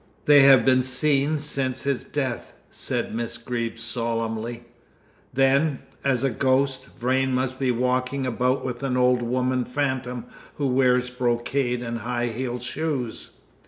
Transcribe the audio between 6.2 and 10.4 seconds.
a ghost, Vrain must be walking about with the old woman phantom